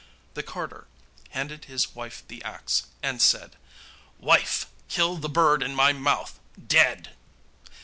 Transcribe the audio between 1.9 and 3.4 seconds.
wife the axe, and